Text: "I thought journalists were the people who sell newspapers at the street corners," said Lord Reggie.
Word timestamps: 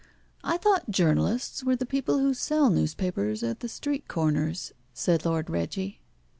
"I 0.43 0.57
thought 0.57 0.89
journalists 0.89 1.63
were 1.63 1.75
the 1.75 1.85
people 1.85 2.17
who 2.17 2.33
sell 2.33 2.71
newspapers 2.71 3.43
at 3.43 3.59
the 3.59 3.69
street 3.69 4.07
corners," 4.07 4.73
said 4.95 5.25
Lord 5.25 5.47
Reggie. 5.47 6.01